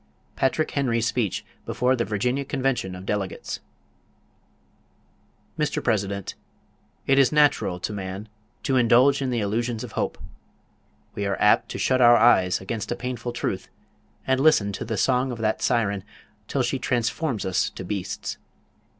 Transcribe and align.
PATRICK 0.35 0.71
HENRY'S 0.71 1.05
SPEECH 1.05 1.45
BEFORE 1.67 1.95
THE 1.95 2.05
VIRGINIA 2.05 2.43
CONVENTION 2.45 2.95
OF 2.95 3.05
DELEGATES 3.05 3.59
Mr. 5.59 5.83
President, 5.83 6.33
it 7.05 7.19
is 7.19 7.31
natural 7.31 7.79
to 7.79 7.93
man 7.93 8.27
to 8.63 8.77
indulge 8.77 9.21
in 9.21 9.29
the 9.29 9.41
illusions 9.41 9.83
of 9.83 9.91
hope. 9.91 10.17
We 11.13 11.27
are 11.27 11.37
apt 11.39 11.69
to 11.69 11.77
shut 11.77 12.01
our 12.01 12.17
eyes 12.17 12.59
against 12.59 12.91
a 12.91 12.95
painful 12.95 13.33
truth, 13.33 13.69
and 14.25 14.39
listen 14.39 14.71
to 14.71 14.85
the 14.85 14.97
song 14.97 15.31
of 15.31 15.37
that 15.37 15.61
siren, 15.61 16.03
till 16.47 16.63
she 16.63 16.79
transforms 16.79 17.45
us 17.45 17.69
to 17.69 17.85
beasts. 17.85 18.39